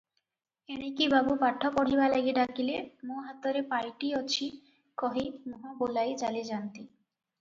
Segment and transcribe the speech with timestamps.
[0.75, 4.49] ଏଣିକି ବାବୁ ପାଠ ପଢ଼ିବାଲାଗି ଡାକିଲେ, "ମୋ ହାତରେ ପାଇଟି ଅଛି"
[5.03, 6.85] କହି ମୁହଁ ବୁଲାଇ ଚାଲିଯାନ୍ତି।